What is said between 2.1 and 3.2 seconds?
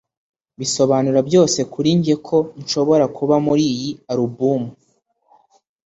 ko nshobora